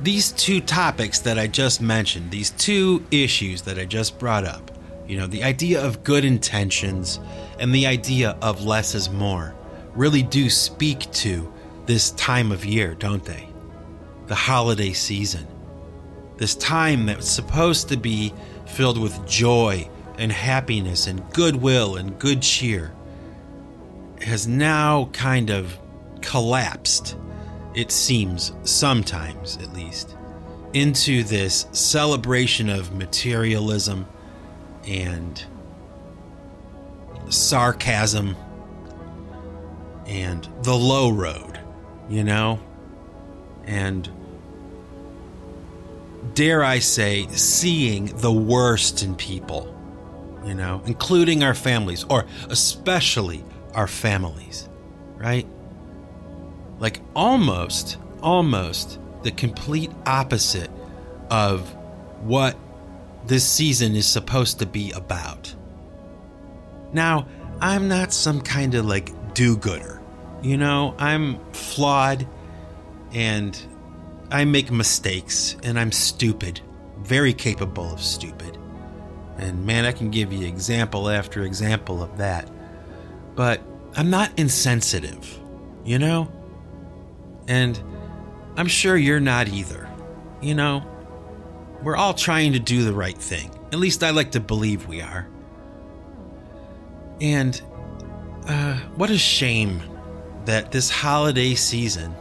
these 0.01 0.31
two 0.31 0.61
topics 0.61 1.19
that 1.19 1.37
I 1.37 1.47
just 1.47 1.81
mentioned, 1.81 2.31
these 2.31 2.49
two 2.51 3.05
issues 3.11 3.61
that 3.63 3.77
I 3.77 3.85
just 3.85 4.17
brought 4.17 4.45
up, 4.45 4.71
you 5.07 5.17
know, 5.17 5.27
the 5.27 5.43
idea 5.43 5.83
of 5.83 6.03
good 6.03 6.25
intentions 6.25 7.19
and 7.59 7.73
the 7.73 7.85
idea 7.85 8.37
of 8.41 8.63
less 8.63 8.95
is 8.95 9.09
more, 9.09 9.53
really 9.93 10.23
do 10.23 10.49
speak 10.49 11.11
to 11.11 11.51
this 11.85 12.11
time 12.11 12.51
of 12.51 12.65
year, 12.65 12.95
don't 12.95 13.23
they? 13.23 13.47
The 14.27 14.35
holiday 14.35 14.93
season. 14.93 15.45
This 16.37 16.55
time 16.55 17.05
that's 17.05 17.29
supposed 17.29 17.89
to 17.89 17.97
be 17.97 18.33
filled 18.65 18.97
with 18.97 19.27
joy 19.27 19.87
and 20.17 20.31
happiness 20.31 21.07
and 21.07 21.21
goodwill 21.33 21.97
and 21.97 22.17
good 22.17 22.41
cheer, 22.41 22.91
has 24.21 24.47
now 24.47 25.05
kind 25.13 25.49
of 25.49 25.77
collapsed, 26.21 27.17
it 27.73 27.91
seems, 27.91 28.53
sometimes 28.63 29.57
at 29.57 29.73
least, 29.73 30.15
into 30.73 31.23
this 31.23 31.67
celebration 31.71 32.69
of 32.69 32.93
materialism 32.93 34.07
and 34.87 35.43
sarcasm 37.29 38.35
and 40.05 40.47
the 40.63 40.75
low 40.75 41.09
road, 41.11 41.59
you 42.09 42.23
know? 42.23 42.59
And 43.65 44.09
dare 46.33 46.63
I 46.63 46.79
say, 46.79 47.27
seeing 47.27 48.05
the 48.17 48.31
worst 48.31 49.03
in 49.03 49.15
people, 49.15 49.75
you 50.45 50.53
know, 50.53 50.81
including 50.85 51.43
our 51.43 51.53
families, 51.53 52.03
or 52.09 52.25
especially 52.49 53.43
our 53.73 53.87
families, 53.87 54.67
right? 55.15 55.47
Like 56.81 56.99
almost, 57.15 57.97
almost 58.23 58.99
the 59.21 59.29
complete 59.29 59.91
opposite 60.07 60.71
of 61.29 61.69
what 62.23 62.57
this 63.27 63.47
season 63.47 63.95
is 63.95 64.07
supposed 64.07 64.57
to 64.59 64.65
be 64.65 64.91
about. 64.91 65.53
Now, 66.91 67.27
I'm 67.61 67.87
not 67.87 68.11
some 68.11 68.41
kind 68.41 68.73
of 68.73 68.87
like 68.87 69.11
do 69.35 69.55
gooder. 69.55 70.01
You 70.41 70.57
know, 70.57 70.95
I'm 70.97 71.39
flawed 71.53 72.27
and 73.13 73.55
I 74.31 74.45
make 74.45 74.71
mistakes 74.71 75.57
and 75.63 75.79
I'm 75.79 75.91
stupid, 75.91 76.61
very 76.97 77.33
capable 77.33 77.93
of 77.93 78.01
stupid. 78.01 78.57
And 79.37 79.67
man, 79.67 79.85
I 79.85 79.91
can 79.91 80.09
give 80.09 80.33
you 80.33 80.47
example 80.47 81.09
after 81.11 81.43
example 81.43 82.01
of 82.01 82.17
that. 82.17 82.49
But 83.35 83.61
I'm 83.95 84.09
not 84.09 84.31
insensitive, 84.39 85.39
you 85.85 85.99
know? 85.99 86.31
And 87.51 87.83
I'm 88.55 88.67
sure 88.67 88.95
you're 88.95 89.19
not 89.19 89.49
either. 89.49 89.89
You 90.41 90.55
know, 90.55 90.87
we're 91.83 91.97
all 91.97 92.13
trying 92.13 92.53
to 92.53 92.59
do 92.59 92.85
the 92.85 92.93
right 92.93 93.17
thing. 93.17 93.51
At 93.73 93.79
least 93.79 94.05
I 94.05 94.11
like 94.11 94.31
to 94.31 94.39
believe 94.39 94.87
we 94.87 95.01
are. 95.01 95.27
And 97.19 97.61
uh, 98.47 98.77
what 98.95 99.09
a 99.09 99.17
shame 99.17 99.81
that 100.45 100.71
this 100.71 100.89
holiday 100.89 101.53
season 101.53 102.15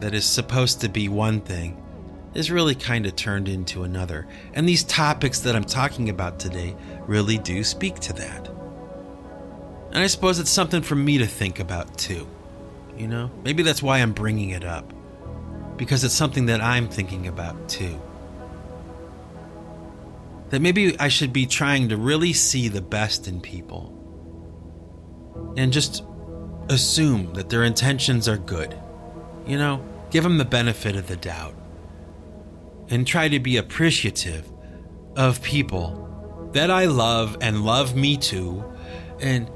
that 0.00 0.14
is 0.14 0.24
supposed 0.24 0.80
to 0.80 0.88
be 0.88 1.10
one 1.10 1.42
thing 1.42 1.76
is 2.32 2.50
really 2.50 2.74
kind 2.74 3.04
of 3.04 3.14
turned 3.16 3.50
into 3.50 3.82
another. 3.82 4.26
And 4.54 4.66
these 4.66 4.84
topics 4.84 5.40
that 5.40 5.54
I'm 5.54 5.64
talking 5.64 6.08
about 6.08 6.40
today 6.40 6.74
really 7.06 7.36
do 7.36 7.62
speak 7.64 7.96
to 7.96 8.14
that. 8.14 8.48
And 9.92 9.98
I 9.98 10.06
suppose 10.06 10.38
it's 10.38 10.48
something 10.48 10.80
for 10.80 10.94
me 10.94 11.18
to 11.18 11.26
think 11.26 11.60
about 11.60 11.98
too. 11.98 12.26
You 13.00 13.08
know, 13.08 13.30
maybe 13.44 13.62
that's 13.62 13.82
why 13.82 14.00
I'm 14.00 14.12
bringing 14.12 14.50
it 14.50 14.62
up. 14.62 14.92
Because 15.78 16.04
it's 16.04 16.12
something 16.12 16.44
that 16.46 16.60
I'm 16.60 16.86
thinking 16.86 17.28
about 17.28 17.66
too. 17.66 17.98
That 20.50 20.60
maybe 20.60 21.00
I 21.00 21.08
should 21.08 21.32
be 21.32 21.46
trying 21.46 21.88
to 21.88 21.96
really 21.96 22.34
see 22.34 22.68
the 22.68 22.82
best 22.82 23.26
in 23.26 23.40
people 23.40 23.96
and 25.56 25.72
just 25.72 26.04
assume 26.68 27.32
that 27.32 27.48
their 27.48 27.64
intentions 27.64 28.28
are 28.28 28.36
good. 28.36 28.76
You 29.46 29.56
know, 29.56 29.82
give 30.10 30.22
them 30.22 30.36
the 30.36 30.44
benefit 30.44 30.94
of 30.94 31.06
the 31.08 31.16
doubt 31.16 31.54
and 32.90 33.06
try 33.06 33.28
to 33.28 33.40
be 33.40 33.56
appreciative 33.56 34.46
of 35.16 35.42
people 35.42 36.50
that 36.52 36.70
I 36.70 36.84
love 36.84 37.38
and 37.40 37.64
love 37.64 37.96
me 37.96 38.18
too, 38.18 38.62
and 39.20 39.48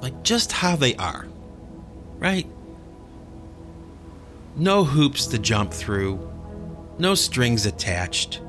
like 0.00 0.22
just 0.22 0.52
how 0.52 0.76
they 0.76 0.94
are, 0.94 1.26
right? 2.22 2.46
No 4.54 4.84
hoops 4.84 5.26
to 5.26 5.38
jump 5.40 5.72
through, 5.72 6.30
no 6.96 7.16
strings 7.16 7.66
attached, 7.66 8.40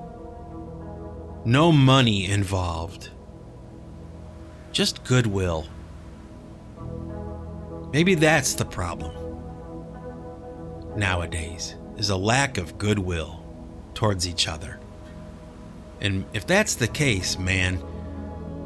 no 1.44 1.72
money 1.72 2.30
involved, 2.30 3.10
just 4.72 5.04
goodwill. 5.04 5.66
Maybe 7.92 8.14
that's 8.14 8.54
the 8.54 8.66
problem 8.66 9.12
nowadays 10.96 11.76
is 11.98 12.12
a 12.12 12.16
lack 12.16 12.60
of 12.60 12.78
goodwill 12.78 13.44
towards 13.96 14.28
each 14.28 14.48
other. 14.48 14.80
And 16.00 16.26
if 16.34 16.46
that's 16.46 16.76
the 16.76 16.88
case, 16.88 17.40
man, 17.40 17.82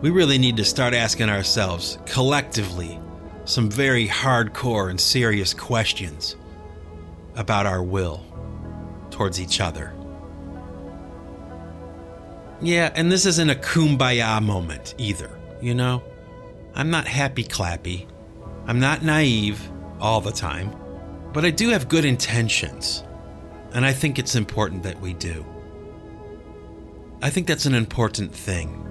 we 0.01 0.09
really 0.09 0.37
need 0.37 0.57
to 0.57 0.65
start 0.65 0.93
asking 0.93 1.29
ourselves 1.29 1.97
collectively 2.05 2.99
some 3.47 3.71
very 3.71 4.07
hardcore 4.07 4.89
and 4.89 4.99
serious 5.01 5.53
questions 5.53 6.35
about 7.35 7.65
our 7.65 7.81
will 7.81 8.23
towards 9.09 9.39
each 9.41 9.61
other 9.61 9.93
Yeah, 12.61 12.91
and 12.95 13.11
this 13.11 13.25
isn't 13.25 13.49
a 13.49 13.55
kumbaya 13.55 14.41
moment 14.41 14.95
either, 14.97 15.29
you 15.61 15.75
know? 15.75 16.03
I'm 16.75 16.89
not 16.89 17.07
happy 17.07 17.43
clappy. 17.43 18.07
I'm 18.67 18.79
not 18.79 19.03
naive 19.03 19.61
all 19.99 20.21
the 20.21 20.31
time. 20.31 20.75
But 21.33 21.45
I 21.45 21.51
do 21.51 21.69
have 21.69 21.87
good 21.87 22.05
intentions. 22.05 23.03
And 23.73 23.85
I 23.85 23.93
think 23.93 24.17
it's 24.17 24.35
important 24.35 24.83
that 24.83 24.99
we 24.99 25.13
do. 25.13 25.45
I 27.21 27.29
think 27.29 27.47
that's 27.47 27.65
an 27.67 27.75
important 27.75 28.33
thing. 28.33 28.83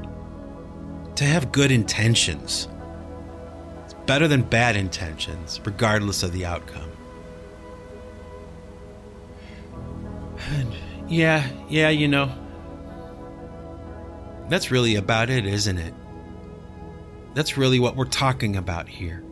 To 1.16 1.24
have 1.24 1.52
good 1.52 1.72
intentions. 1.72 2.68
Better 4.06 4.28
than 4.28 4.42
bad 4.42 4.76
intentions, 4.76 5.60
regardless 5.64 6.22
of 6.22 6.32
the 6.32 6.46
outcome. 6.46 6.90
And 10.50 10.72
yeah, 11.08 11.48
yeah, 11.68 11.88
you 11.88 12.06
know. 12.06 12.30
That's 14.48 14.70
really 14.70 14.94
about 14.94 15.28
it, 15.28 15.44
isn't 15.44 15.78
it? 15.78 15.92
That's 17.34 17.56
really 17.56 17.80
what 17.80 17.96
we're 17.96 18.04
talking 18.04 18.56
about 18.56 18.88
here. 18.88 19.24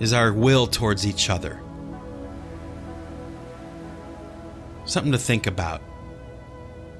Is 0.00 0.12
our 0.12 0.32
will 0.32 0.66
towards 0.66 1.06
each 1.06 1.28
other. 1.28 1.60
Something 4.86 5.12
to 5.12 5.18
think 5.18 5.46
about 5.46 5.82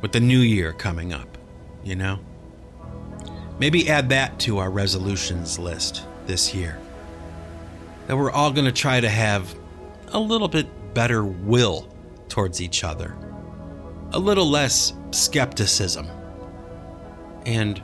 with 0.03 0.13
the 0.13 0.21
new 0.21 0.41
year 0.41 0.73
coming 0.73 1.13
up, 1.13 1.39
you 1.83 1.97
know? 1.97 2.19
Maybe 3.59 3.89
add 3.89 4.11
that 4.11 4.39
to 4.41 4.59
our 4.59 4.71
resolutions 4.71 5.59
list 5.59 6.05
this 6.27 6.55
year. 6.55 6.79
That 8.07 8.17
we're 8.17 8.31
all 8.31 8.53
going 8.53 8.65
to 8.65 8.73
try 8.73 9.01
to 9.01 9.09
have 9.09 9.55
a 10.09 10.19
little 10.21 10.49
bit 10.49 10.67
better 10.95 11.25
will 11.25 11.89
towards 12.29 12.61
each 12.61 12.85
other, 12.85 13.17
a 14.13 14.19
little 14.19 14.49
less 14.49 14.93
skepticism 15.11 16.07
and 17.47 17.83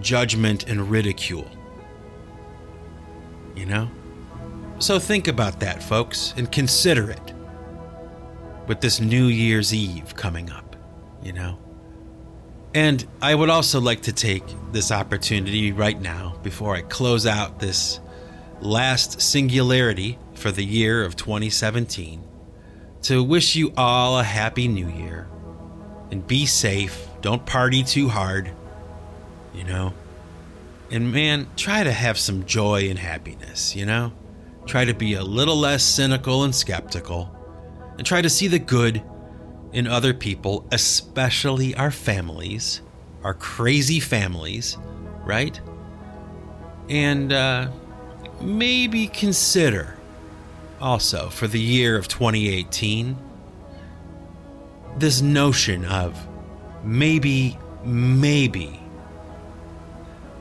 judgment 0.00 0.68
and 0.68 0.90
ridicule. 0.90 1.50
You 3.56 3.66
know? 3.66 3.90
So 4.78 4.98
think 4.98 5.28
about 5.28 5.60
that, 5.60 5.82
folks, 5.82 6.34
and 6.36 6.50
consider 6.50 7.10
it 7.10 7.32
with 8.66 8.80
this 8.80 9.00
New 9.00 9.26
Year's 9.26 9.74
Eve 9.74 10.14
coming 10.16 10.50
up, 10.50 10.76
you 11.22 11.32
know? 11.32 11.58
And 12.74 13.06
I 13.20 13.34
would 13.34 13.50
also 13.50 13.80
like 13.80 14.02
to 14.02 14.12
take 14.12 14.44
this 14.72 14.90
opportunity 14.90 15.72
right 15.72 16.00
now, 16.00 16.38
before 16.42 16.74
I 16.74 16.82
close 16.82 17.26
out 17.26 17.58
this 17.60 18.00
last 18.62 19.20
singularity 19.20 20.18
for 20.34 20.50
the 20.52 20.64
year 20.64 21.04
of 21.04 21.16
2017, 21.16 22.24
to 23.02 23.22
wish 23.22 23.56
you 23.56 23.72
all 23.76 24.18
a 24.18 24.22
happy 24.22 24.68
new 24.68 24.88
year. 24.88 25.28
And 26.10 26.26
be 26.26 26.46
safe. 26.46 27.06
Don't 27.20 27.44
party 27.46 27.82
too 27.82 28.08
hard, 28.08 28.52
you 29.54 29.64
know? 29.64 29.94
And 30.90 31.10
man, 31.10 31.48
try 31.56 31.82
to 31.82 31.92
have 31.92 32.18
some 32.18 32.44
joy 32.44 32.90
and 32.90 32.98
happiness, 32.98 33.74
you 33.74 33.86
know? 33.86 34.12
Try 34.66 34.84
to 34.84 34.94
be 34.94 35.14
a 35.14 35.24
little 35.24 35.56
less 35.56 35.82
cynical 35.82 36.44
and 36.44 36.54
skeptical 36.54 37.34
and 37.96 38.06
try 38.06 38.22
to 38.22 38.30
see 38.30 38.46
the 38.46 38.58
good 38.58 39.02
in 39.72 39.86
other 39.86 40.12
people, 40.12 40.66
especially 40.70 41.74
our 41.74 41.90
families, 41.90 42.82
our 43.24 43.34
crazy 43.34 44.00
families, 44.00 44.76
right? 45.24 45.58
And 46.88 47.32
uh, 47.32 47.70
maybe 48.42 49.08
consider 49.08 49.96
also 50.80 51.28
for 51.28 51.46
the 51.46 51.60
year 51.60 51.96
of 51.96 52.08
2018 52.08 53.16
this 54.96 55.22
notion 55.22 55.84
of 55.84 56.26
maybe, 56.84 57.58
maybe, 57.84 58.80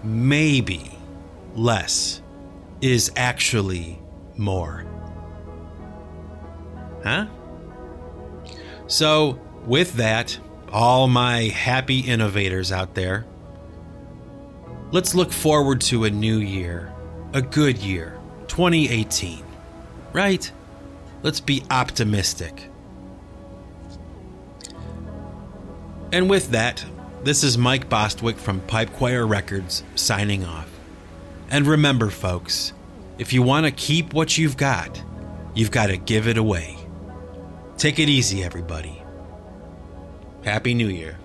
maybe 0.03 0.91
less 1.55 2.21
is 2.81 3.11
actually 3.15 3.99
more. 4.37 4.85
Huh? 7.03 7.27
So, 8.87 9.39
with 9.65 9.93
that, 9.93 10.37
all 10.71 11.07
my 11.07 11.43
happy 11.43 11.99
innovators 11.99 12.71
out 12.71 12.93
there, 12.93 13.25
let's 14.91 15.15
look 15.15 15.31
forward 15.31 15.81
to 15.81 16.05
a 16.05 16.09
new 16.09 16.37
year, 16.37 16.93
a 17.33 17.41
good 17.41 17.77
year, 17.77 18.17
2018. 18.47 19.43
Right? 20.13 20.51
Let's 21.23 21.39
be 21.39 21.63
optimistic. 21.69 22.67
And 26.11 26.29
with 26.29 26.51
that, 26.51 26.83
this 27.23 27.43
is 27.43 27.57
Mike 27.57 27.87
Bostwick 27.87 28.37
from 28.37 28.59
Pipe 28.61 28.91
Choir 28.93 29.25
Records 29.25 29.83
signing 29.95 30.43
off. 30.43 30.69
And 31.49 31.67
remember, 31.67 32.09
folks, 32.09 32.73
if 33.17 33.31
you 33.31 33.41
want 33.43 33.65
to 33.65 33.71
keep 33.71 34.13
what 34.13 34.37
you've 34.37 34.57
got, 34.57 35.01
you've 35.53 35.71
got 35.71 35.87
to 35.87 35.97
give 35.97 36.27
it 36.27 36.37
away. 36.37 36.77
Take 37.77 37.99
it 37.99 38.09
easy, 38.09 38.43
everybody. 38.43 39.01
Happy 40.43 40.73
New 40.73 40.87
Year. 40.87 41.17